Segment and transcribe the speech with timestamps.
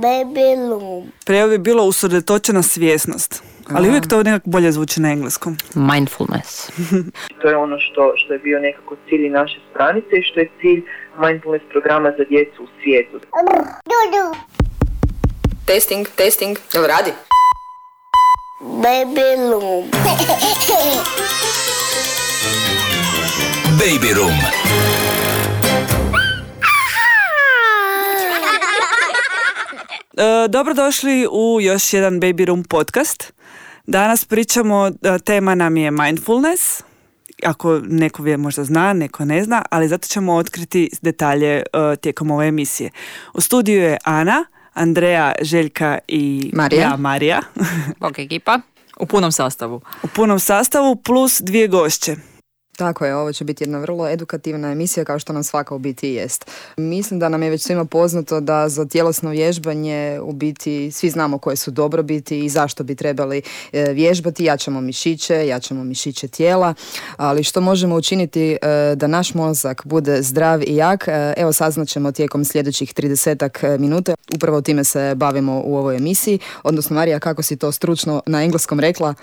[0.00, 1.12] Baby loom.
[1.24, 3.42] Prije bi bilo usredotočena svjesnost.
[3.74, 5.56] Ali uvijek to nekako bolje zvuči na engleskom.
[5.74, 6.70] Mindfulness.
[7.42, 10.50] To je ono što, što je bio nekako cilj i naše stranice i što je
[10.60, 10.82] cilj
[11.18, 13.20] mindfulness programa za djecu u svijetu.
[15.66, 16.58] Testing, testing.
[16.74, 17.12] Jel radi?
[18.60, 19.84] Baby loom.
[23.80, 24.99] Baby Room.
[30.48, 33.32] Dobrodošli u još jedan Baby Room podcast.
[33.86, 36.82] Danas pričamo, e, tema nam je mindfulness.
[37.44, 41.62] Ako neko je možda zna, neko ne zna, ali zato ćemo otkriti detalje e,
[41.96, 42.90] tijekom ove emisije.
[43.34, 46.82] U studiju je Ana, Andreja, Željka i Marija.
[46.82, 47.40] ja, Marija.
[48.00, 48.60] Bog ekipa.
[48.96, 49.80] U punom sastavu.
[50.02, 52.16] U punom sastavu plus dvije gošće.
[52.80, 56.08] Tako je, ovo će biti jedna vrlo edukativna emisija kao što nam svaka u biti
[56.08, 56.50] jest.
[56.76, 61.38] Mislim da nam je već svima poznato da za tjelesno vježbanje u biti svi znamo
[61.38, 64.44] koje su dobrobiti i zašto bi trebali e, vježbati.
[64.44, 66.74] Jačamo mišiće, jačamo mišiće tijela,
[67.16, 68.58] ali što možemo učiniti e,
[68.96, 74.14] da naš mozak bude zdrav i jak, e, evo saznaćemo tijekom sljedećih 30 minuta.
[74.34, 76.38] Upravo time se bavimo u ovoj emisiji.
[76.62, 79.14] Odnosno, Marija, kako si to stručno na engleskom rekla?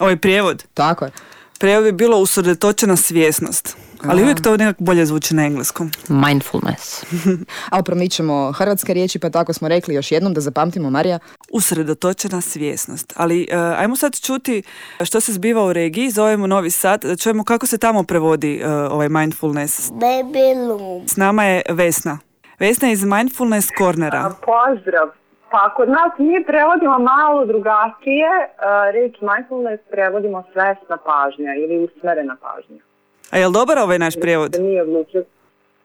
[0.00, 0.64] Ovaj prijevod.
[0.74, 1.10] Tako je.
[1.58, 3.76] Prijevod bi bilo usredotočena svjesnost.
[4.08, 5.90] Ali uvijek to nekako bolje zvuči na engleskom.
[6.08, 7.04] Mindfulness.
[7.70, 11.18] Ali promičemo hrvatske riječi, pa tako smo rekli još jednom da zapamtimo, Marija.
[11.52, 13.12] usredotočena svjesnost.
[13.16, 14.62] Ali e, ajmo sad čuti
[15.04, 18.68] što se zbiva u regiji, zovemo Novi Sad, da čujemo kako se tamo prevodi e,
[18.72, 19.90] ovaj mindfulness.
[19.92, 21.02] Baby.
[21.06, 22.18] S nama je Vesna.
[22.58, 24.34] Vesna je iz Mindfulness Cornera.
[24.40, 25.23] Pozdrav.
[25.54, 28.30] Pa kod nas mi prevodimo malo drugačije.
[28.44, 32.82] Uh, Riječ mindfulness prevodimo svesna pažnja ili usmerena pažnja.
[33.30, 34.56] A je li dobar ovaj naš prijevod?
[34.60, 35.24] Nije odlučio.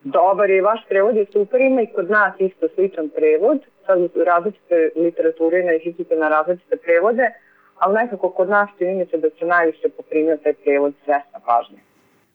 [0.03, 3.59] Dobar je, vaš prevod je super, ima i kod nas isto sličan prevod.
[3.85, 7.25] Sad različite literature naišćete na različite prevode,
[7.79, 11.81] ali nekako kod nas čini mi se da se najviše poprimio taj prevod svesna pažnja.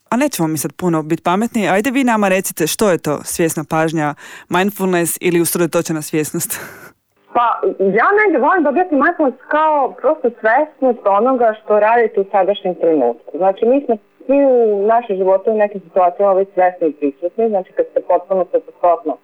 [0.09, 1.69] A nećemo mi sad puno biti pametni.
[1.69, 4.15] Ajde vi nama recite što je to svjesna pažnja,
[4.49, 6.59] mindfulness ili usredotočena svjesnost.
[7.35, 7.45] Pa
[7.79, 13.37] ja negdje volim dobiti mindfulness kao prosto svesnost onoga što radite u sadašnjem trenutku.
[13.37, 17.73] Znači mi smo svi u našem životu u nekim situacijama već svesni i prisutni, znači
[17.73, 19.17] kad ste potpuno stopostotno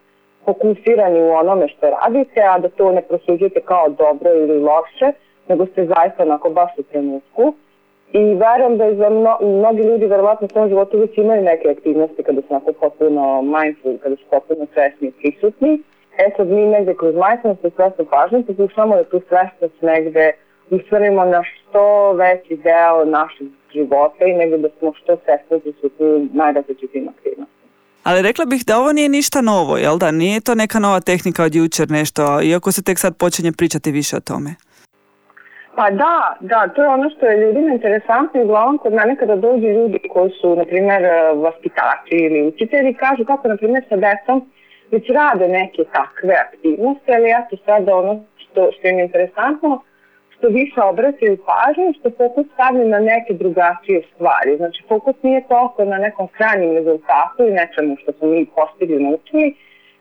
[0.45, 5.07] fokusirani u onome što radite, a da to ne prosuđujete kao dobro ili loše,
[5.47, 7.53] nego ste zaista onako baš u trenutku.
[8.13, 11.69] I verujem da i za mno, mnogi ljudi verovatno u svom životu već imaju neke
[11.69, 15.81] aktivnosti kada su onako potpuno mindful, kada su potpuno svesni i prisutni.
[16.23, 20.25] E sad mi negdje kroz mindfulness i svesnu pažnju pokušamo da tu svesnost negdje
[20.69, 26.27] usvrnimo na što veći deo našeg života i negdje da smo što svesni prisutni u
[26.33, 27.47] najrazličitim aktivnostima.
[28.03, 30.11] Ali rekla bih da ovo nije ništa novo, jel da?
[30.11, 34.17] Nije to neka nova tehnika od jučer nešto, iako se tek sad počinje pričati više
[34.17, 34.51] o tome.
[35.75, 39.35] Pa da, da, to je ono što je ljudima interesantno i uglavnom kod mene kada
[39.35, 43.95] dođu ljudi koji su, na primjer, eh, vaspitači ili učitelji, kažu kako, na primjer, sa
[43.95, 44.51] decom
[44.91, 49.84] već rade neke takve aktivnosti, ali ja to sada ono što, što im je interesantno,
[50.29, 54.57] što više obraćaju pažnju, što fokus stavlja na neke drugačije stvari.
[54.57, 59.56] Znači, fokus nije toliko na nekom krajnjem rezultatu i nečemu što smo mi postigli naučili,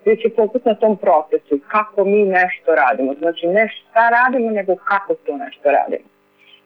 [0.04, 3.14] već je fokus na tom procesu, kako mi nešto radimo.
[3.14, 6.08] Znači, ne šta radimo, nego kako to nešto radimo.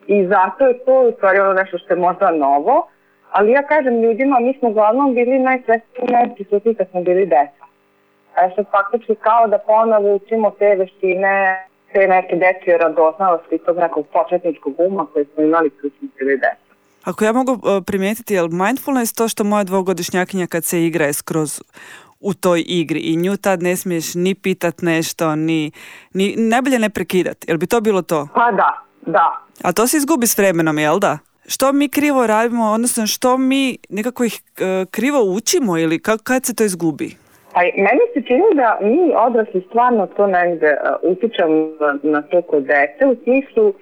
[0.07, 2.89] I zato je to u stvari ono nešto što je možda novo,
[3.31, 7.65] ali ja kažem ljudima, mi smo uglavnom bili najsvesniji najprisutniji kad smo bili deca.
[8.37, 14.07] A sad faktički kao da ponovo učimo te veštine, te neke dečje radoznalosti tog nekog
[14.13, 16.75] početničkog uma koje smo imali kad smo bili deca.
[17.05, 21.13] Ako ja mogu e, primijetiti, je mindfulness to što moja dvogodišnjakinja kad se igra je
[21.13, 21.61] skroz
[22.21, 25.71] u toj igri i nju tad ne smiješ ni pitat nešto, ni,
[26.13, 27.49] ni najbolje ne prekidat.
[27.49, 28.29] Jel bi to bilo to?
[28.35, 29.41] Pa da, da.
[29.63, 31.19] A to se izgubi s vremenom, jel da?
[31.47, 36.47] Što mi krivo radimo, odnosno što mi nekako ih e, krivo učimo ili ka- kad
[36.47, 37.17] se to izgubi?
[37.55, 41.69] Pa meni se čini da mi odrasli stvarno to negde uh, utičemo
[42.03, 43.75] na, to kod dece u smislu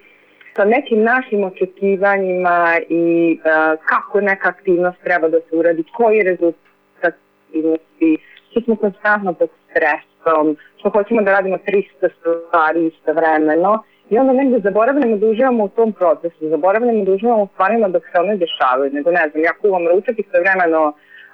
[0.57, 7.15] sa nekim našim očekivanjima i uh, kako neka aktivnost treba da se uradi, koji rezultat
[7.53, 8.19] aktivnosti,
[8.51, 12.09] što smo konstantno pod stresom, što hoćemo da radimo 300
[12.47, 13.83] stvari istovremeno.
[14.11, 18.03] I onda negde zaboravljamo da uživamo u tom procesu, zaboravljamo da uživamo u stvarima dok
[18.03, 20.93] se one dešavaju, nego ne znam, ja kuvam ručak istovremeno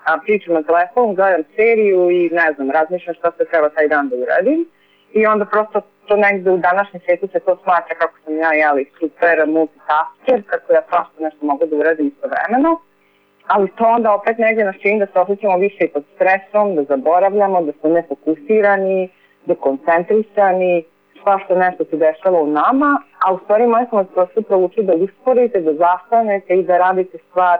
[0.08, 4.08] a, pričam na telefon, gledam seriju i ne znam, razmišljam šta se treba taj dan
[4.08, 4.66] da uradim.
[5.12, 8.90] I onda prosto to negde u današnjem svijetu se to smatra kako sam ja, jeli,
[8.99, 12.81] super multitasker, kako ja prosto nešto mogu da uradim istovremeno.
[13.46, 17.62] Ali to onda opet negdje nas čini da se osjećamo više pod stresom, da zaboravljamo,
[17.62, 19.08] da smo nefokusirani,
[19.46, 20.84] dekoncentrisani,
[21.22, 25.60] svašta nešto se dešava u nama, a u stvari mindfulness vas upravo uči da usporite,
[25.60, 27.58] da zastanete i da radite stvar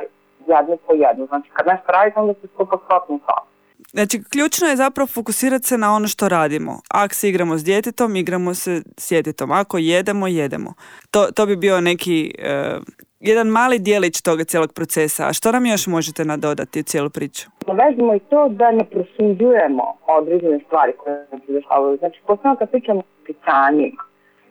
[0.48, 1.26] jednu po jednu.
[1.26, 3.44] Znači kad nešto radite onda se skupa skopno kao.
[3.90, 6.72] Znači, ključno je zapravo fokusirati se na ono što radimo.
[6.90, 9.50] Ako se igramo s djetetom, igramo se s djetetom.
[9.52, 10.74] Ako jedemo, jedemo.
[11.10, 12.78] To, to bi bio neki, e,
[13.20, 15.28] jedan mali dijelić toga cijelog procesa.
[15.28, 17.48] A što nam još možete nadodati u cijelu priču?
[17.66, 21.96] Navežemo i to da ne prosuđujemo određene stvari koje nam se dešavaju.
[21.96, 24.02] Znači, posebno kad pričamo o pitanjima.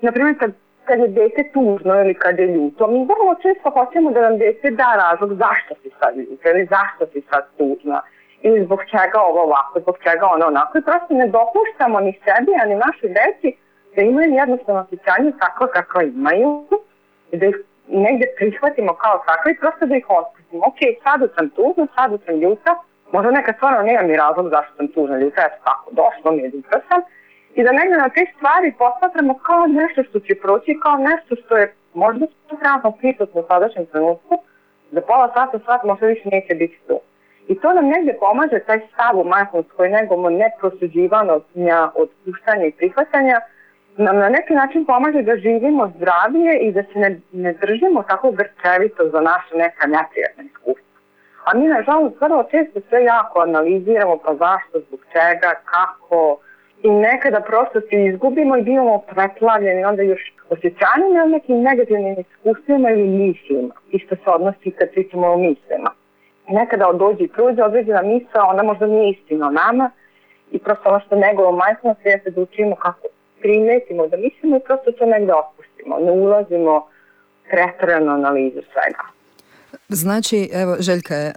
[0.02, 0.52] Naprimjer, kad,
[0.88, 4.70] kad je dete tužno ili kad je ljuto, mi vrlo često hoćemo da nam dete
[4.72, 8.02] da razlog zašto si sad ljuto ili zašto si sad tužna
[8.42, 12.52] ili zbog čega ovo ovako, zbog čega ono onako i prosto ne dopuštamo ni sebi,
[12.62, 13.50] a ni našoj deci
[13.96, 16.50] da imaju jednostavno osjećanje tako kako imaju
[17.32, 17.58] i da ih
[17.88, 20.62] negde prihvatimo kao takve i prosto da ih otpustimo.
[20.70, 22.72] Ok, sada sam tužna, sada sam ljuta,
[23.12, 26.50] možda neka stvarno nema mi razlog zašto sam tužna ljuta, ja tako, došlo mi je
[26.50, 27.02] ljuta sam
[27.58, 31.58] i da negde na te stvari posmatramo kao nešto što će proći, kao nešto što
[31.58, 34.34] je možda trenutno prisutno u sadašnjem trenutku,
[34.92, 37.00] da pola sata sat možda više neće biti tu.
[37.48, 41.34] I to nam negde pomaže taj stav u mindfulness koji negomo neprosuđivanja,
[42.04, 43.38] otpuštanja i prihvatanja,
[43.98, 48.32] nam na neki način pomaže da živimo zdravije i da se ne, ne držimo tako
[48.32, 50.98] grčevito za naše neka neprijatna iskustva.
[51.46, 56.40] A mi, nažalost, vrlo često sve jako analiziramo pa zašto, zbog čega, kako,
[56.84, 63.08] i nekada prosto se izgubimo i bivamo preplavljeni onda još osjećanjima nekim negativnim iskustvima ili
[63.08, 63.74] mislima.
[63.92, 65.92] Isto se odnosi kad pričamo o mislima
[66.48, 69.92] nekada dođe i prođe određena misla, ona možda nije istina o nama
[70.52, 73.08] i prosto ono što negovo mindfulness jeste da učimo kako
[73.40, 76.00] primetimo da mislimo i prosto to negde otpustimo.
[76.00, 76.88] Ne ulazimo
[77.50, 79.17] pretrano analizu svega.
[79.90, 81.32] Znači, evo, Željka, e,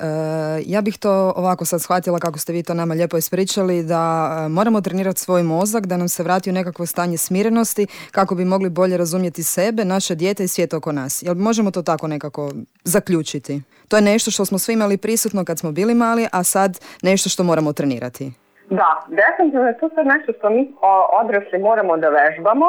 [0.66, 4.48] ja bih to ovako sad shvatila kako ste vi to nama lijepo ispričali, da e,
[4.48, 8.70] moramo trenirati svoj mozak, da nam se vrati u nekakvo stanje smirenosti kako bi mogli
[8.70, 11.22] bolje razumjeti sebe, naše dijete i svijet oko nas.
[11.22, 12.50] Jel možemo to tako nekako
[12.84, 13.62] zaključiti?
[13.88, 17.28] To je nešto što smo svi imali prisutno kad smo bili mali, a sad nešto
[17.28, 18.32] što moramo trenirati.
[18.70, 20.74] Da, definitivno je to sad nešto što mi
[21.22, 22.66] odrasli moramo da vežbamo,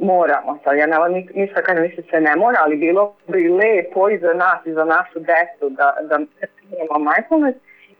[0.00, 0.58] moramo.
[0.64, 0.96] Sad ja ne
[1.34, 5.18] ništa ništa se ne mora, ali bilo bi lepo i za nas i za našu
[5.18, 6.18] decu da, da
[6.84, 7.58] imamo mindfulness.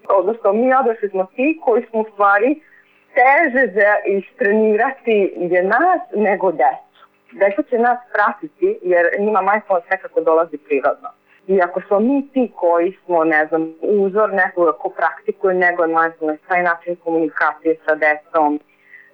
[0.08, 2.60] Odnosno, mi odrasli smo ti koji smo u stvari
[3.18, 7.02] teže za istrenirati je nas nego decu.
[7.32, 11.08] Deca će nas pratiti jer njima mindfulness nekako dolazi prirodno.
[11.46, 16.42] I ako smo mi ti koji smo, ne znam, uzor nekoga ko praktikuje nego mindfulness,
[16.48, 18.60] taj način komunikacije sa decom,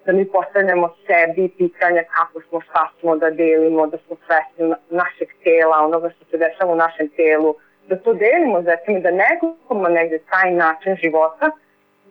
[0.05, 5.29] da mi postavljamo sebi pitanja kako smo, šta smo, da delimo, da smo svesni našeg
[5.43, 7.55] tela, onoga što se dešava u našem telu,
[7.87, 11.51] da to delimo s i da negujemo negde taj način života,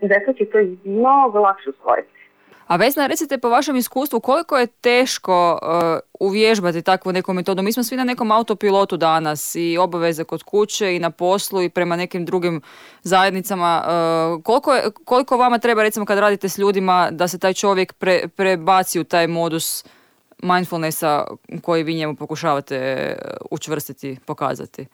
[0.01, 2.24] deca će to mnogo lakše usvojiti.
[2.67, 7.63] A Vesna, recite po vašem iskustvu koliko je teško uh, uvježbati takvu neku metodu?
[7.63, 11.69] Mi smo svi na nekom autopilotu danas i obaveze kod kuće i na poslu i
[11.69, 12.61] prema nekim drugim
[13.03, 13.83] zajednicama.
[13.85, 17.93] Uh, koliko, je, koliko vama treba recimo kad radite s ljudima da se taj čovjek
[17.93, 19.85] pre, prebaci u taj modus
[20.43, 21.27] mindfulnessa
[21.63, 22.79] koji vi njemu pokušavate
[23.17, 24.87] uh, učvrstiti, pokazati?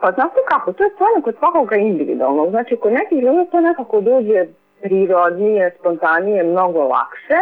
[0.00, 2.50] Pa znate kako, to je stvarno kod svakoga individualno.
[2.50, 4.46] Znači, kod nekih ljudi to nekako dođe
[4.82, 7.38] prirodnije, spontanije, mnogo lakše.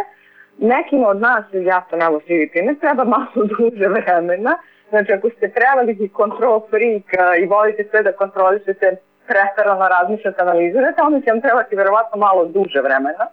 [0.58, 3.26] Nekim od nas, ja to nemo živi primjer, treba malo
[3.58, 4.58] duže vremena.
[4.88, 7.08] Znači, ako ste preveliki kontrol freak
[7.42, 12.80] i volite sve da kontrolišete, pretarano razmišljate, analizirate, onda će vam trebati verovatno malo duže
[12.80, 13.26] vremena.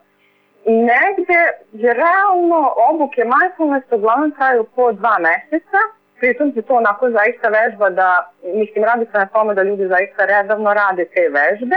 [0.66, 1.42] I negde
[1.74, 5.82] je realno obuke mindfulness uglavnom traju po dva meseca,
[6.20, 10.26] pritom se to onako zaista vežba da, mislim, radi se na tome da ljudi zaista
[10.26, 11.76] redovno rade te vežbe,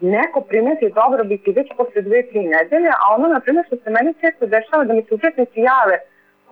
[0.00, 3.90] neko primeti dobro biti već posle dve, tri nedelje, a ono, na primjer, što se
[3.90, 5.98] meni često dešava da mi se učetnici jave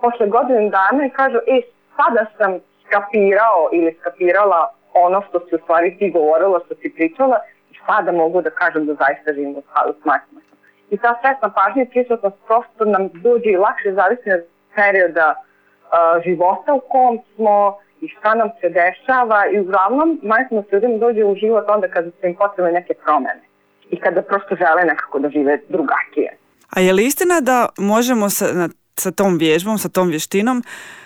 [0.01, 1.61] posle godinu dana i kažu, e,
[1.97, 7.37] sada sam skapirao ili skapirala ono što si u stvari ti govorila, što si pričala
[7.71, 10.57] i sada mogu da kažem da zaista živim u skladu s mindfulnessom.
[10.89, 14.43] I ta svesna pažnja i prisutnost prosto nam dođe i lakše zavisno od
[14.75, 20.97] perioda uh, života u kom smo, i šta nam se dešava i uglavnom mindfulness ljudima
[20.97, 23.43] dođe u život onda kada su im potrebne neke promene
[23.89, 26.37] i kada prosto žele nekako da žive drugačije.
[26.75, 30.63] A je li istina da možemo sa, na, sa tom vježbom, sa tom vještinom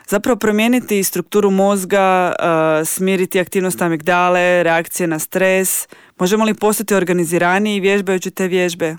[0.07, 5.88] zapravo promijeniti strukturu mozga, uh, smiriti aktivnost amigdale, reakcije na stres?
[6.19, 8.95] Možemo li postati organiziraniji vježbajući te vježbe?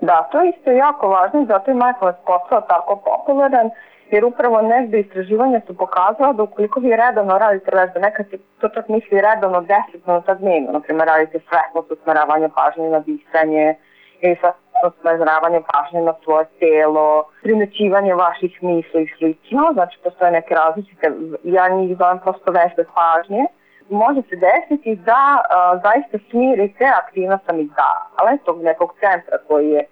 [0.00, 3.70] Da, to je isto jako važno zato je mindfulness postao tako popularan
[4.10, 8.68] jer upravo negde istraživanja su pokazala da ukoliko vi redovno radite vežbe, nekad se to
[8.68, 9.74] čak misli redovno 10
[10.06, 13.74] minuta dnevno, na primjer radite svesnost usmeravanje pažnje na disanje
[14.20, 14.52] ili sa
[15.00, 21.12] smazravanje pažnje na svoje telo, primećivanje vaših misli i slično, znači postoje neke različite,
[21.44, 23.44] ja njih zovem prosto vežbe pažnje,
[23.90, 29.84] može se desiti da a, zaista smirite aktivnost amigdale, tog nekog centra koji je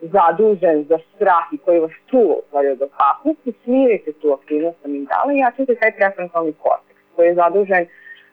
[0.00, 5.38] zadužen za strah i koji vas čuva u od opasnosti, smirite tu aktivnost amigdale i
[5.38, 7.86] jačate taj prefrontalni korteks koji je zadužen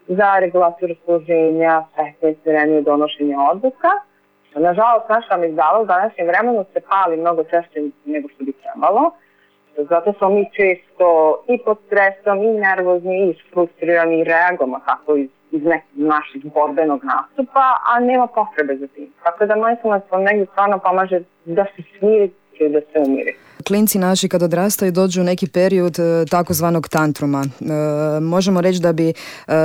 [0.08, 1.84] za regulaciju raspoloženja,
[2.20, 3.92] svesne i donošenja odluka.
[4.56, 9.12] Nažalost, naša amigdala u današnjem vremenu se pali mnogo češće nego što bi trebalo.
[9.78, 11.08] Zato smo mi često
[11.48, 17.02] i pod stresom, i nervozni, i frustrirani, i reagujemo tako iz, iz nekog naših borbenog
[17.04, 19.10] nastupa, a nema potrebe za tim.
[19.24, 23.40] Tako da mindfulness vam negdje stvarno pomaže da se smirite i da se umirite.
[23.68, 27.44] Klinci naši kad odrastaju dođu u neki period e, takozvanog tantruma.
[27.46, 29.14] E, možemo reći da bi e,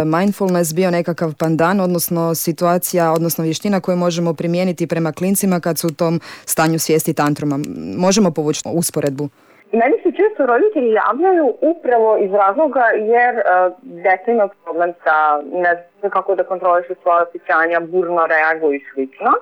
[0.04, 5.86] mindfulness bio nekakav pandan, odnosno situacija, odnosno vještina koju možemo primijeniti prema klincima kad su
[5.86, 7.58] u tom stanju svijesti tantruma.
[7.96, 9.28] Možemo povući usporedbu?
[9.72, 15.84] Meni se često roditelji javljaju upravo iz razloga jer uh, deca imaju problem sa ne
[16.00, 19.32] znam kako da kontrolišu svoje osjećanja, burno reaguju i slično.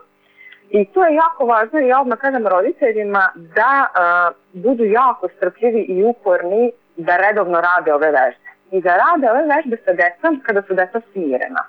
[0.70, 5.80] I to je jako važno i ja odmah kažem roditeljima da uh, budu jako strpljivi
[5.80, 8.50] i uporni da redovno rade ove vežbe.
[8.70, 11.64] I da rade ove vežbe sa decom kada su deca smirena.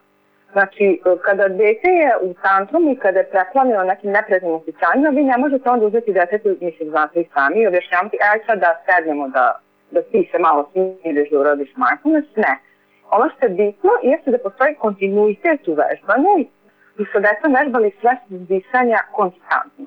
[0.52, 5.38] Znači, kada dete je u tantrum i kada je preplavljeno nekim neprijatnim osjećanjima, vi ne
[5.38, 9.60] možete onda uzeti detetu, mislim, znate i sami, i objašnjavati, aj sad da sednemo da,
[9.92, 12.36] da ti se malo smiriš da uradiš mindfulness.
[12.36, 12.54] Ne.
[13.12, 16.32] Ono što je bitno jeste da postoji kontinuitet u vežbanju
[17.00, 19.86] i su deca vežbali sve disanja konstantno.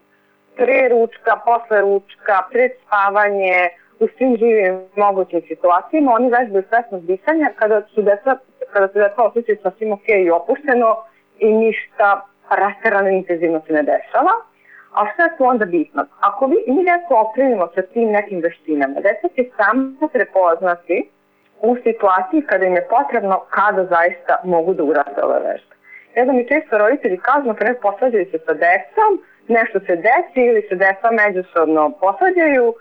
[0.56, 3.54] Pre ručka, posle ručka, pred spavanje,
[4.00, 8.36] u svim živim mogućim situacijama, oni vežbaju svesnost disanja kada su deca
[8.72, 10.96] kada se deca osjećaju sasvim ok i opušteno
[11.38, 14.34] i ništa rasterano intenzivno se ne dešava.
[14.94, 16.06] A šta je tu onda bitno?
[16.20, 21.10] Ako vi, mi deco okrenimo sa tim nekim veštinama, deca će samo prepoznati
[21.62, 25.74] u situaciji kada im je potrebno kada zaista mogu da urade ove vežbe.
[26.14, 29.10] Jedan mi često roditelji kažu, na primjer, posvađaju se sa decom,
[29.48, 32.74] nešto se desi ili se deca međusobno posvađaju,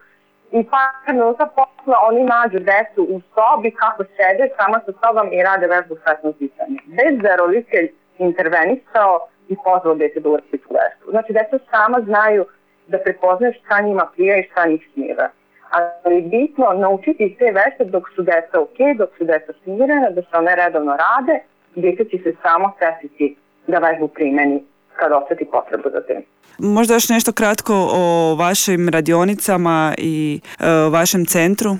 [0.51, 5.43] i par minuta posle oni nađu decu u sobi kako sede sama sa sobom i
[5.43, 6.79] rade vežbu svetnog pisanja.
[6.85, 7.87] Bez da je roditelj
[8.17, 11.11] intervenisao i pozvao dete da uradi tu vežbu.
[11.11, 12.45] Znači, deca sama znaju
[12.87, 15.29] da prepoznaju šta njima prija i šta njih smira.
[15.69, 20.37] Ali bitno naučiti te vežbe dok su deca ok, dok su deca smirena, da se
[20.37, 21.39] one redovno rade,
[21.75, 23.37] dete će se samo setiti
[23.67, 24.63] da vežbu primeni
[24.99, 26.21] kad osjeti potrebu za tim.
[26.59, 31.71] Možda još nešto kratko o vašim radionicama i e, vašem centru?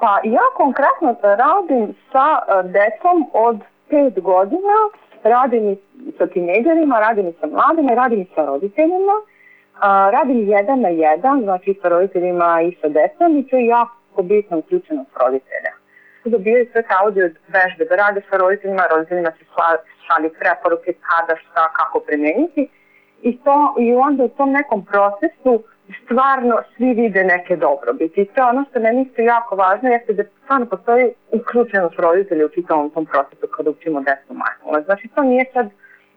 [0.00, 3.56] Pa ja konkretno radim sa e, decom od
[3.90, 4.76] 5 godina,
[5.22, 5.76] radim i
[6.18, 9.16] sa tineđerima, radim i sa mladima, radim i sa roditeljima.
[9.80, 14.22] A, radim jedan na jedan, znači sa roditeljima i sa decom i to je jako
[14.22, 15.72] bitna uključenost roditelja.
[16.24, 19.44] Dobijaju sve audio vežbe da rade sa roditeljima, roditeljima se
[20.06, 22.68] šalju preporuke kada, šta, kako primeniti
[23.22, 25.64] i, to, i onda u tom nekom procesu
[26.04, 28.20] stvarno svi vide neke dobrobiti.
[28.20, 32.46] I to je ono što meni isto jako važno, jeste da stvarno postoji uključenost roditelja
[32.46, 34.86] u čitavom tom procesu kada učimo desu mindfulness.
[34.86, 35.66] Znači to nije sad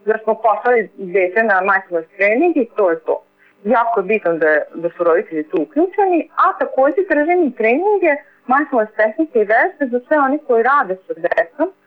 [0.06, 3.24] da smo poslali dete na mindfulness trening i to je to.
[3.64, 8.12] Jako je bitno da, da su roditelji tu uključeni, a također držim i treninge
[8.52, 11.87] mindfulness tehnike i vežbe za sve oni koji rade sa desom, E,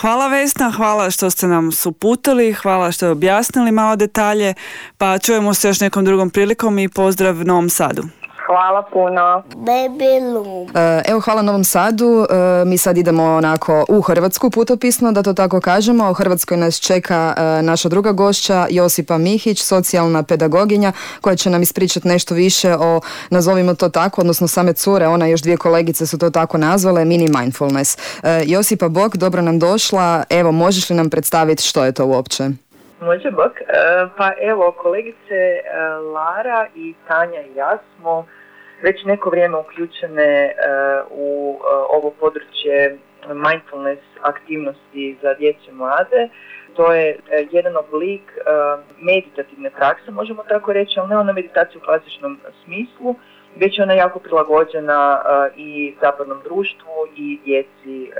[0.00, 4.54] hvala Vesna, hvala što ste nam suputili, hvala što ste objasnili malo detalje,
[4.98, 8.19] pa čujemo se još nekom drugom prilikom i pozdrav Novom Sadu.
[8.50, 9.42] Hvala puno.
[9.56, 10.68] Baby Loom.
[10.74, 12.26] E, evo, hvala Novom Sadu.
[12.30, 16.10] E, mi sad idemo onako u Hrvatsku putopisno, da to tako kažemo.
[16.10, 21.62] U Hrvatskoj nas čeka e, naša druga gošća, Josipa Mihić, socijalna pedagoginja, koja će nam
[21.62, 26.18] ispričati nešto više o, nazovimo to tako, odnosno same cure, ona još dvije kolegice su
[26.18, 27.98] to tako nazvale, mini mindfulness.
[28.46, 30.22] Josipa Bok, dobro nam došla.
[30.30, 32.44] Evo, možeš li nam predstaviti što je to uopće?
[33.00, 33.52] Može bok.
[34.16, 35.38] Pa evo, kolegice
[36.14, 38.26] Lara i Tanja i ja smo
[38.82, 40.54] već neko vrijeme uključene e,
[41.10, 46.28] u e, ovo područje mindfulness aktivnosti za djecu i mlade.
[46.76, 48.22] To je e, jedan oblik
[49.00, 53.14] meditativne prakse, možemo tako reći, ali ne ona meditacija u klasičnom smislu,
[53.56, 55.22] već je ona jako prilagođena
[55.56, 58.10] i zapadnom društvu i djeci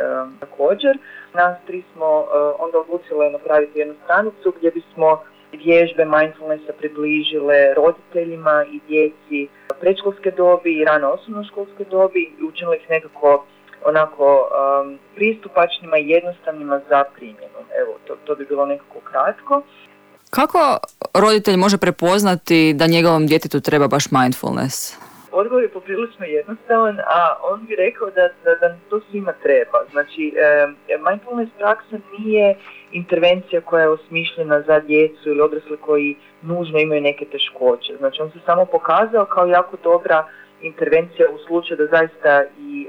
[0.41, 0.99] također.
[1.35, 2.27] Nas tri smo
[2.59, 9.49] onda odlučile napraviti jednu stranicu gdje bismo vježbe mindfulnessa približile roditeljima i djeci
[9.81, 13.45] predškolske dobi i rano osnovnoškolske dobi i učinili ih nekako
[13.85, 17.61] onako um, pristupačnima i jednostavnima za primjenu.
[17.81, 19.63] Evo, to, to bi bilo nekako kratko.
[20.31, 20.79] Kako
[21.15, 24.97] roditelj može prepoznati da njegovom djetetu treba baš mindfulness?
[25.33, 29.79] Odgovor je poprilično jednostavan, a on bi rekao da, da, da to svima treba.
[29.93, 32.57] Znači, e, mindfulness praksa nije
[32.93, 37.97] intervencija koja je osmišljena za djecu ili odrasle koji nužno imaju neke teškoće.
[37.99, 40.27] Znači, on se samo pokazao kao jako dobra
[40.63, 42.43] intervencija u slučaju da zaista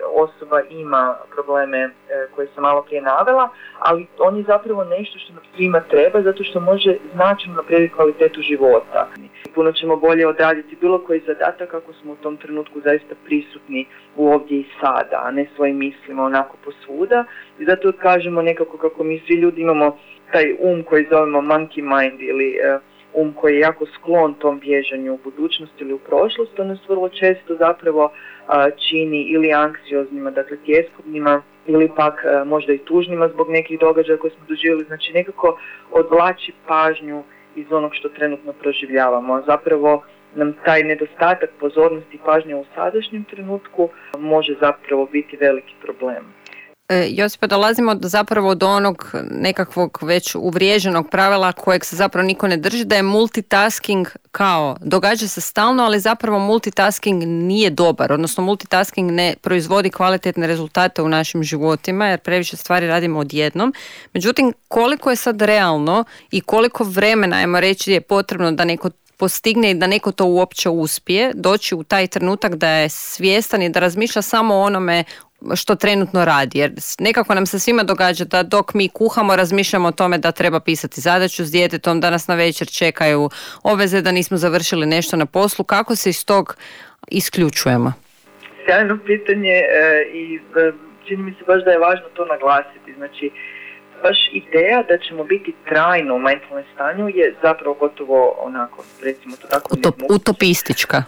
[0.05, 1.89] osoba ima probleme e,
[2.35, 6.43] koje sam malo prije navela, ali on je zapravo nešto što nam svima treba zato
[6.43, 9.07] što može značajno naprijediti kvalitetu života.
[9.55, 14.27] Puno ćemo bolje odraditi bilo koji zadatak ako smo u tom trenutku zaista prisutni u
[14.27, 17.25] ovdje i sada, a ne svojim mislima onako posvuda.
[17.59, 19.97] I zato kažemo nekako kako mi svi ljudi imamo
[20.31, 22.79] taj um koji zovemo monkey mind ili e,
[23.13, 27.09] um koji je jako sklon tom bježanju u budućnosti ili u prošlost, on nas vrlo
[27.09, 28.11] često zapravo
[28.89, 34.45] čini ili anksioznima, dakle tjeskobnima, ili pak možda i tužnima zbog nekih događaja koje smo
[34.47, 35.59] doživjeli, znači nekako
[35.91, 37.23] odvlači pažnju
[37.55, 39.43] iz onog što trenutno proživljavamo.
[39.47, 40.03] Zapravo
[40.35, 43.89] nam taj nedostatak pozornosti i pažnje u sadašnjem trenutku
[44.19, 46.40] može zapravo biti veliki problem.
[46.91, 52.57] E, Josipa, dolazimo zapravo do onog nekakvog već uvriježenog pravila kojeg se zapravo niko ne
[52.57, 59.11] drži, da je multitasking kao, događa se stalno, ali zapravo multitasking nije dobar, odnosno multitasking
[59.11, 63.73] ne proizvodi kvalitetne rezultate u našim životima, jer previše stvari radimo odjednom.
[64.13, 69.71] Međutim, koliko je sad realno i koliko vremena, ajmo reći, je potrebno da neko postigne
[69.71, 73.79] i da neko to uopće uspije, doći u taj trenutak da je svjestan i da
[73.79, 75.03] razmišlja samo o onome
[75.55, 76.59] što trenutno radi.
[76.59, 80.59] Jer nekako nam se svima događa da dok mi kuhamo razmišljamo o tome da treba
[80.59, 83.29] pisati zadaću s djetetom, da nas na večer čekaju
[83.63, 85.65] obveze, da nismo završili nešto na poslu.
[85.65, 86.57] Kako se iz tog
[87.07, 87.93] isključujemo?
[88.65, 90.71] Sjajno pitanje e, i e,
[91.07, 92.93] čini mi se baš da je važno to naglasiti.
[92.97, 93.31] Znači,
[94.03, 99.47] baš ideja da ćemo biti trajno u mindfulness stanju je zapravo gotovo onako, recimo to
[99.47, 99.75] tako...
[100.09, 101.03] utopistička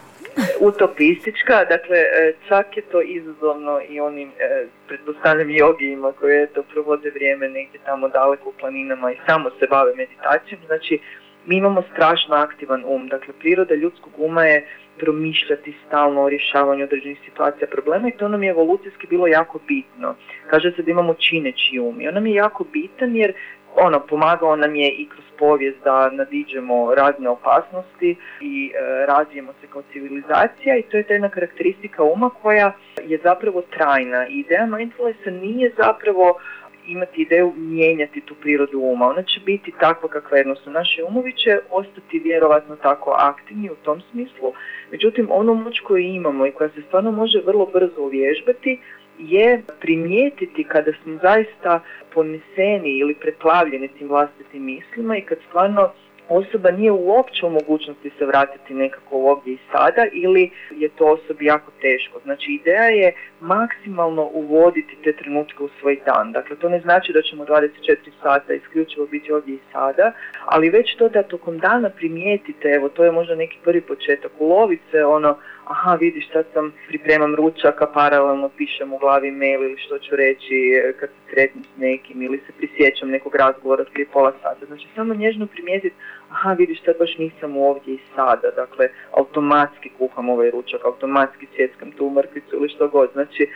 [0.60, 7.10] utopistička, dakle e, čak je to izazovno i onim e, pretpostavljam jogijima koji eto provode
[7.10, 11.00] vrijeme negdje tamo daleko u planinama i samo se bave meditacijom, znači
[11.46, 14.68] mi imamo strašno aktivan um, dakle priroda ljudskog uma je
[14.98, 20.16] promišljati stalno o rješavanju određenih situacija problema i to nam je evolucijski bilo jako bitno.
[20.50, 23.34] Kaže se da imamo čineći um i on nam je jako bitan jer
[23.76, 29.68] ono, pomagao nam je i kroz povijest da nadiđemo razne opasnosti i e, razvijemo se
[29.68, 34.28] kao civilizacija i to je ta jedna karakteristika uma koja je zapravo trajna.
[34.28, 36.40] Ideja mindfulnessa nije zapravo
[36.88, 39.08] imati ideju mijenjati tu prirodu uma.
[39.08, 40.80] Ona će biti takva kakva jednostavno.
[40.80, 44.54] Naši umovi će ostati vjerovatno tako aktivni u tom smislu.
[44.92, 48.80] Međutim, ono moć koju imamo i koja se stvarno može vrlo brzo uvježbati
[49.20, 51.80] je primijetiti kada smo zaista
[52.14, 55.92] poneseni ili preplavljeni tim vlastitim mislima i kad stvarno
[56.30, 61.46] osoba nije uopće u mogućnosti se vratiti nekako ovdje i sada ili je to osobi
[61.46, 62.20] jako teško.
[62.24, 66.32] Znači ideja je maksimalno uvoditi te trenutke u svoj dan.
[66.32, 70.12] Dakle, to ne znači da ćemo 24 sata isključivo biti ovdje i sada,
[70.46, 75.06] ali već to da tokom dana primijetite, evo to je možda neki prvi početak, ulovite
[75.06, 80.16] ono aha vidiš sad sam pripremam ručaka, paralelno pišem u glavi mail ili što ću
[80.16, 84.66] reći e, kad se sretnem s nekim ili se prisjećam nekog razgovora prije pola sata.
[84.66, 85.96] Znači samo nježno primijetiti,
[86.30, 91.92] aha vidiš sad baš nisam ovdje i sada, dakle automatski kuham ovaj ručak, automatski cjeckam
[91.92, 93.10] tu mrkvicu ili što god.
[93.14, 93.48] Znači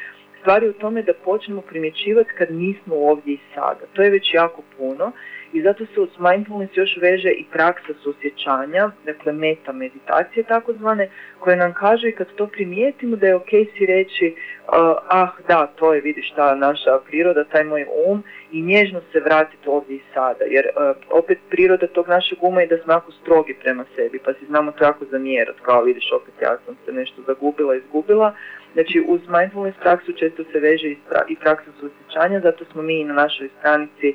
[0.41, 3.85] stvari u tome da počnemo primjećivati kad nismo ovdje i sada.
[3.93, 5.11] To je već jako puno
[5.57, 11.55] i zato se uz mindfulness još veže i praksa susjećanja, dakle meta meditacije takozvane, koje
[11.55, 14.73] nam kaže i kad to primijetimo da je ok si reći uh,
[15.07, 19.69] ah da, to je vidiš ta naša priroda, taj moj um i nježno se vratiti
[19.69, 20.43] ovdje i sada.
[20.45, 24.33] Jer uh, opet priroda tog našeg uma je da smo jako strogi prema sebi, pa
[24.33, 28.35] si znamo to jako zamjerati, kao vidiš opet ja sam se nešto zagubila, izgubila.
[28.73, 30.87] Znači uz mindfulness praksu često se veže
[31.27, 34.13] i praksa susjećanja, zato smo mi na našoj stranici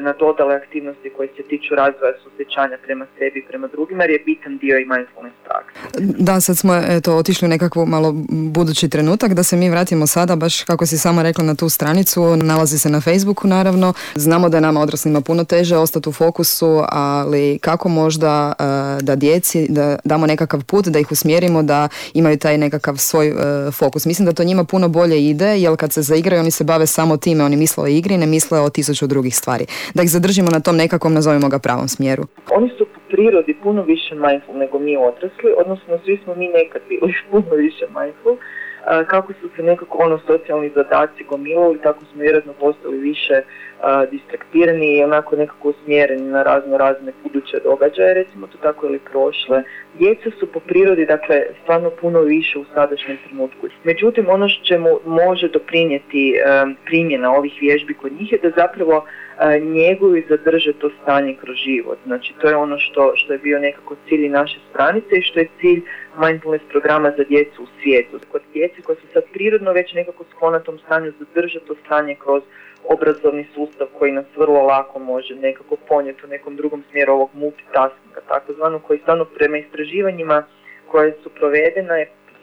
[0.00, 4.58] nadodale aktivnosti koje se tiču razvoja susjećanja prema sebi i prema drugima jer je bitan
[4.58, 5.74] dio i mindfulness prakse.
[6.18, 10.36] Da, sad smo eto, otišli u nekakvu malo budući trenutak da se mi vratimo sada
[10.36, 13.92] baš kako si sama rekla na tu stranicu, nalazi se na Facebooku naravno.
[14.14, 18.62] Znamo da je nama odraslima puno teže ostati u fokusu, ali kako možda e,
[19.02, 23.34] da djeci da damo nekakav put, da ih usmjerimo da imaju taj nekakav svoj e,
[23.70, 24.06] fokus.
[24.06, 27.16] Mislim da to njima puno bolje ide, jer kad se zaigraju oni se bave samo
[27.16, 29.64] time, oni misle o igri, ne misle o tisuću drugih stvari.
[29.94, 32.22] Da ih zadržimo na tom nekakvom, nazovimo ga pravom smjeru.
[32.56, 36.82] Oni su po prirodi puno više mindful nego mi odrasli, odnosno svi smo mi nekad
[36.88, 38.36] bili puno više mindful,
[39.06, 43.42] kako su se nekako ono socijalni zadaci gomilali, tako smo vjerojatno postali više
[44.10, 49.62] distraktirani i onako nekako usmjereni na razno razne buduće događaje, recimo to tako ili prošle.
[49.98, 53.66] Djeca su po prirodi, dakle, stvarno puno više u sadašnjem trenutku.
[53.84, 56.34] Međutim, ono što čemu može doprinijeti
[56.84, 59.04] primjena ovih vježbi kod njih je da zapravo
[59.60, 61.98] njeguju i zadrže to stanje kroz život.
[62.06, 65.48] Znači, to je ono što, što je bio nekako cilj naše stranice i što je
[65.60, 65.82] cilj
[66.22, 68.18] mindfulness programa za djecu u svijetu.
[68.32, 72.42] Kod djece koja su sad prirodno već nekako sklona tom stanju zadržati to stanje kroz
[72.88, 78.20] obrazovni sustav koji nas vrlo lako može nekako ponijeti u nekom drugom smjeru ovog multitaskinga,
[78.28, 80.44] takozvano koji stvarno prema istraživanjima
[80.86, 81.94] koje su provedena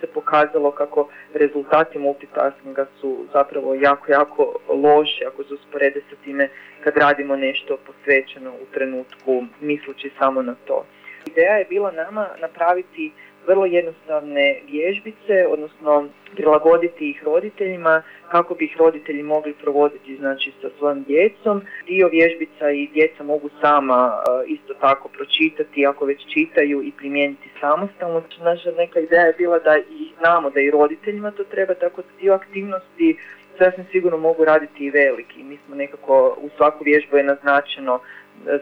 [0.02, 6.50] se pokazalo kako rezultati multitaskinga su zapravo jako, jako loši ako se usporede sa time
[6.84, 10.86] kad radimo nešto posvećeno u trenutku misleći samo na to.
[11.26, 13.12] Ideja je bila nama napraviti
[13.48, 20.70] vrlo jednostavne vježbice, odnosno prilagoditi ih roditeljima kako bi ih roditelji mogli provoditi znači sa
[20.78, 21.62] svojom djecom.
[21.88, 27.50] Dio vježbica i djeca mogu sama e, isto tako pročitati ako već čitaju i primijeniti
[27.60, 28.24] samostalno.
[28.44, 32.08] Naša neka ideja je bila da i znamo da i roditeljima to treba, tako da
[32.22, 33.18] dio aktivnosti
[33.58, 35.44] sasvim sigurno mogu raditi i veliki.
[35.44, 38.00] Mi smo nekako u svaku vježbu je naznačeno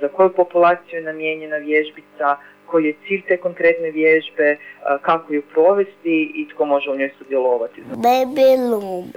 [0.02, 4.58] za koju populaciju je namijenjena vježbica, koji je cilj te konkretne vježbe,
[5.02, 7.84] kako ju provesti i tko može u njoj sudjelovati.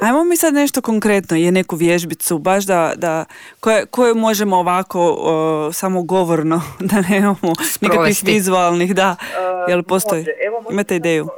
[0.00, 3.24] Ajmo mi sad nešto konkretno, je neku vježbicu, baš da, da
[3.60, 5.16] koje, koju možemo ovako
[5.72, 9.16] samo govorno, da nemamo nikakvih vizualnih, da,
[9.68, 10.24] jel postoji?
[10.70, 11.28] Imate ideju?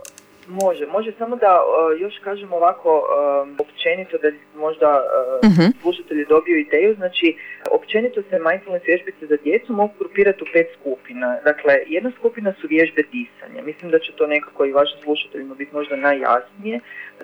[0.50, 5.50] Može, može samo da uh, još kažem ovako uh, općenito da možda uh,
[5.82, 7.36] slušatelji dobiju ideju, znači
[7.70, 11.38] općenito se mindfulness vježbice za djecu mogu grupirati u pet skupina.
[11.44, 13.62] Dakle, jedna skupina su vježbe disanja.
[13.62, 16.80] Mislim da će to nekako i vašim slušateljima biti možda najjasnije.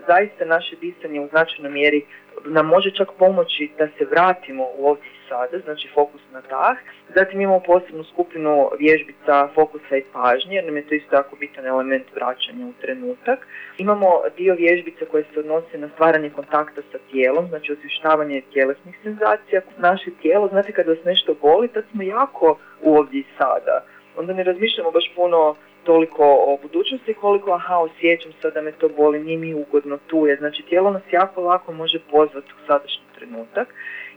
[0.06, 2.02] Zaista naše disanje u značajnoj mjeri
[2.44, 6.76] nam može čak pomoći da se vratimo u ovdje sada, znači fokus na dah.
[7.14, 11.66] Zatim imamo posebnu skupinu vježbica fokusa i pažnje, jer nam je to isto jako bitan
[11.66, 13.46] element vraćanja u trenutak.
[13.78, 19.60] Imamo dio vježbica koje se odnose na stvaranje kontakta sa tijelom, znači osvještavanje tjelesnih senzacija.
[19.78, 23.84] Naše tijelo, znate kad vas nešto boli, tad smo jako ovdje i sada.
[24.16, 28.88] Onda ne razmišljamo baš puno toliko o budućnosti koliko aha osjećam sad da me to
[28.88, 30.36] boli, nije mi ugodno tu je.
[30.36, 33.68] Znači tijelo nas jako lako može pozvati u sadašnji trenutak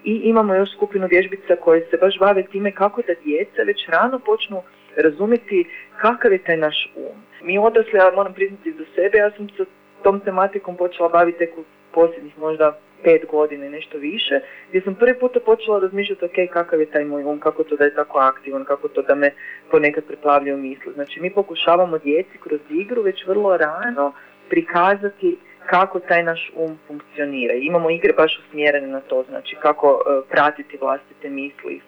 [0.03, 4.19] i imamo još skupinu vježbica koje se baš bave time kako da djeca već rano
[4.19, 4.61] počnu
[4.95, 5.65] razumjeti
[6.01, 7.17] kakav je taj naš um.
[7.41, 9.65] Mi odrasli, ja moram priznati za sebe, ja sam se
[10.03, 14.95] tom tematikom počela baviti tek u posljednjih možda pet godina i nešto više, gdje sam
[14.95, 18.19] prvi puta počela razmišljati ok, kakav je taj moj um, kako to da je tako
[18.19, 19.31] aktivan, kako to da me
[19.71, 20.91] ponekad preplavlja u.
[20.93, 24.13] Znači mi pokušavamo djeci kroz igru već vrlo rano
[24.49, 25.37] prikazati
[25.69, 27.53] kako taj naš um funkcionira.
[27.53, 31.81] Imamo igre baš usmjerene na to, znači kako e, pratiti vlastite misli i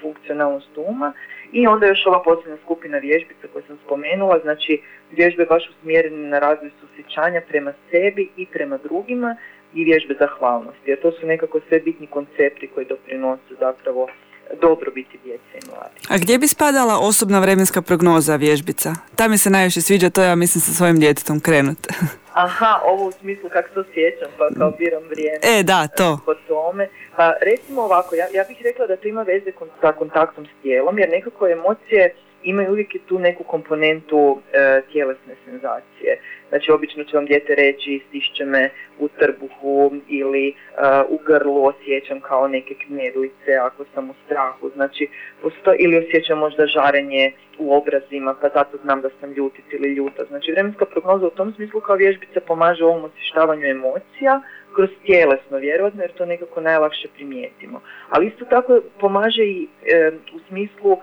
[0.00, 1.12] funkcionalnost uma.
[1.52, 6.38] I onda još ova posljedna skupina vježbica koju sam spomenula, znači vježbe baš usmjerene na
[6.38, 9.36] razvoj susjećanja prema sebi i prema drugima
[9.74, 10.90] i vježbe zahvalnosti.
[10.90, 14.08] Jer to su nekako sve bitni koncepti koji doprinose zapravo
[14.60, 16.02] dobrobiti djece i mladih.
[16.08, 18.94] A gdje bi spadala osobna vremenska prognoza vježbica?
[19.16, 21.78] Ta mi se najviše sviđa, to ja mislim sa svojim djetetom krenut.
[22.32, 25.38] Aha, ovo u smislu kako se osjećam, pa kao biram vrijeme.
[25.42, 26.20] E, da, to.
[26.26, 26.88] Po tome.
[27.16, 30.98] Pa recimo ovako, ja, ja bih rekla da to ima veze sa kontaktom s tijelom,
[30.98, 36.20] jer nekako emocije imaju uvijek tu neku komponentu e, tjelesne senzacije.
[36.48, 42.20] Znači, obično će vam dijete reći stišće me u trbuhu ili uh, u grlu osjećam
[42.20, 44.70] kao neke knjedulice ako sam u strahu.
[44.74, 45.08] Znači,
[45.42, 50.24] posto, ili osjećam možda žarenje u obrazima pa zato znam da sam ljutic ili ljuta.
[50.24, 54.40] Znači, vremenska prognoza u tom smislu kao vježbica pomaže ovom osještavanju emocija
[54.76, 57.80] kroz tjelesno vjerojatno jer to nekako najlakše primijetimo.
[58.10, 59.68] Ali isto tako pomaže i
[60.36, 60.98] u smislu e,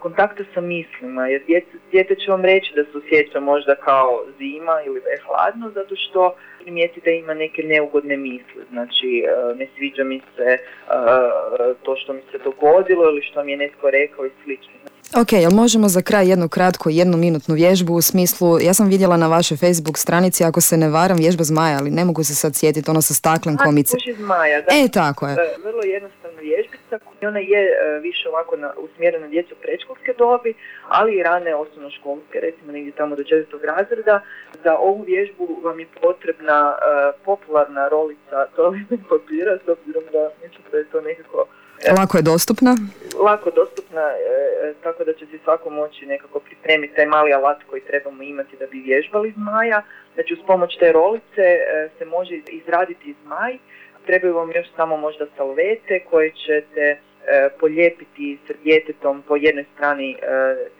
[0.00, 1.42] kontakta sa mislima jer
[1.90, 5.96] dijete, će vam reći da se osjeća možda kao zima ili da je hladno zato
[5.96, 8.62] što primijeti da ima neke neugodne misli.
[8.70, 10.58] Znači e, ne sviđa mi se e,
[11.82, 14.72] to što mi se dogodilo ili što mi je netko rekao i slično.
[15.20, 19.16] Ok, jel možemo za kraj jednu kratku, jednu minutnu vježbu u smislu, ja sam vidjela
[19.16, 22.56] na vašoj Facebook stranici, ako se ne varam, vježba zmaja, ali ne mogu se sad
[22.56, 23.96] sjetiti, ono sa staklen komice.
[24.16, 24.68] zmaja, da.
[24.72, 25.32] E, tako je.
[25.32, 30.54] E, vrlo jednostavna vježbica, ona je e, više ovako na, usmjerena djecu predškolske dobi,
[30.88, 34.20] ali i rane osnovnoškolske, recimo negdje tamo do četvrtog razreda.
[34.64, 36.78] Za ovu vježbu vam je potrebna e,
[37.24, 41.46] popularna rolica toaletnog papira, s obzirom da mislim da je to nekako
[41.98, 42.76] Lako je dostupna?
[43.22, 47.62] Lako dostupna, e, e, tako da će se svako moći nekako pripremiti taj mali alat
[47.70, 49.82] koji trebamo imati da bi vježbali zmaja.
[50.14, 53.58] Znači uz pomoć te rolice e, se može izraditi zmaj,
[54.06, 56.98] trebaju vam još samo možda salvete koje ćete e,
[57.60, 60.16] polijepiti s djetetom po jednoj strani e,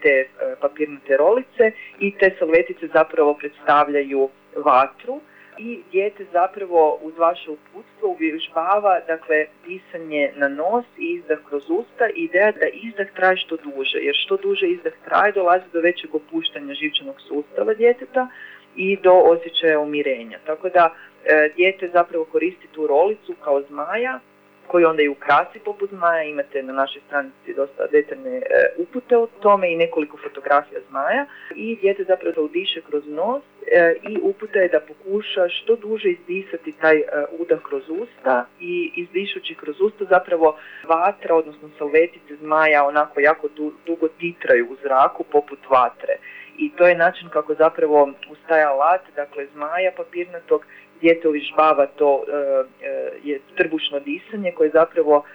[0.01, 0.27] te
[0.61, 5.21] papirnate rolice i te salvetice zapravo predstavljaju vatru
[5.57, 12.05] i dijete zapravo uz vaše uputstvo uvježbava dakle disanje na nos i izdah kroz usta
[12.15, 16.15] i ideja da izdah traje što duže jer što duže izdah traje dolazi do većeg
[16.15, 18.27] opuštanja živčanog sustava djeteta
[18.75, 20.39] i do osjećaja umirenja.
[20.45, 20.93] Tako da
[21.25, 24.19] e, dijete zapravo koristi tu rolicu kao zmaja
[24.67, 28.43] koji onda i ukrasi poput zmaja, imate na našoj stranici dosta detaljne e,
[28.77, 31.25] upute o tome i nekoliko fotografija zmaja.
[31.55, 36.71] I dijete zapravo udiše kroz nos e, i uputa je da pokuša što duže izdisati
[36.81, 37.03] taj e,
[37.39, 38.45] udah kroz usta.
[38.59, 44.75] I izdišući kroz usta zapravo vatra, odnosno salvetice zmaja onako jako du- dugo titraju u
[44.83, 46.15] zraku poput vatre.
[46.57, 50.65] I to je način kako zapravo uz taj alat, dakle zmaja papirnatog,
[51.03, 55.25] dijete uvižbava to e, e, je trbušno disanje koje je zapravo e,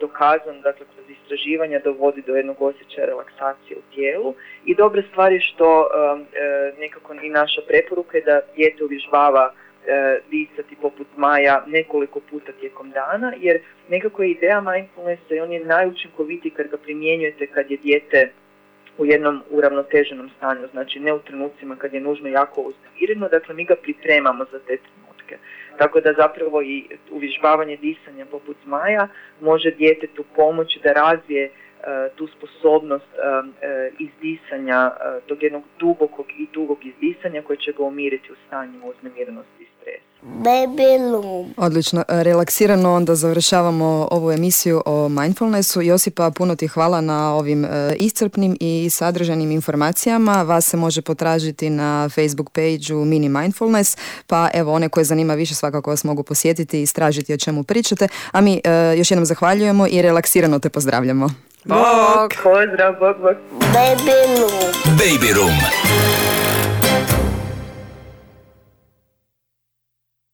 [0.00, 4.34] dokazano dakle, kroz istraživanja dovodi do jednog osjećaja relaksacije u tijelu.
[4.64, 5.88] I dobra stvar je što
[6.78, 9.52] nekako i naša preporuka je da dijete uvježbava
[10.30, 15.64] disati poput zmaja nekoliko puta tijekom dana jer nekako je ideja mindfulnessa i on je
[15.64, 18.32] najučinkovitiji kad ga primjenjujete kad je dijete
[18.98, 23.64] u jednom uravnoteženom stanju, znači ne u trenucima kad je nužno jako uznemireno, dakle mi
[23.64, 25.38] ga pripremamo za te trenutke.
[25.78, 29.08] Tako da zapravo i uvježbavanje disanja poput zmaja
[29.40, 31.50] može djetetu pomoći da razvije e,
[32.16, 34.90] tu sposobnost e, e, izdisanja,
[35.26, 40.09] tog jednog dubokog i dugog izdisanja koje će ga umiriti u stanju uznemirenosti i stresa.
[40.22, 41.54] Baby loom.
[41.56, 45.82] Odlično, e, relaksirano onda završavamo ovu emisiju o mindfulnessu.
[45.82, 50.42] Josipa, puno ti hvala na ovim e, iscrpnim i sadržajnim informacijama.
[50.42, 55.54] Vas se može potražiti na Facebook page Mini Mindfulness, pa evo one koje zanima više
[55.54, 58.08] svakako vas mogu posjetiti i istražiti o čemu pričate.
[58.32, 61.30] A mi e, još jednom zahvaljujemo i relaksirano te pozdravljamo.
[61.64, 62.34] Bog!
[62.42, 63.36] Pozdrav, bog, bog.
[63.60, 64.98] Baby loom.
[64.98, 66.39] Baby Room.